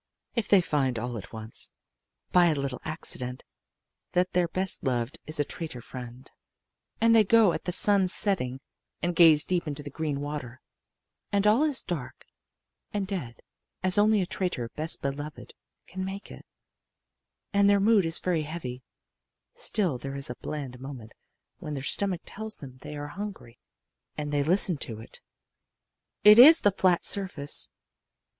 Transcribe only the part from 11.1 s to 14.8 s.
and all is dark and dead as only a traitor